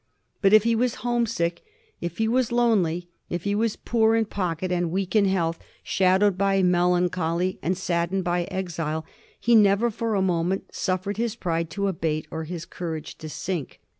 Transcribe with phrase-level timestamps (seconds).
[0.41, 1.61] But if he was homesick,
[2.01, 6.39] if he was lonely, if he was poor in pocket and weak in health, shadowed
[6.39, 9.05] by melancholy and saddened by exile,
[9.39, 13.79] he never for a moment suffered his pride to abate or his courage to sink.